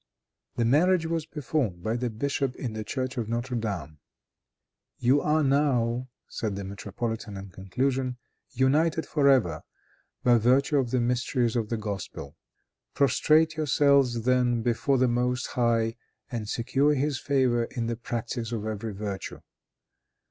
[0.55, 3.99] The marriage was performed by the bishop in the church of Notre Dame.
[4.97, 8.17] "You are now," said the metropolitan, in conclusion,
[8.49, 9.61] "united for ever,
[10.23, 12.35] by virtue of the mysteries of the gospel.
[12.95, 15.97] Prostrate yourselves, then, before the Most High,
[16.31, 19.41] and secure his favor by the practice of every virtue.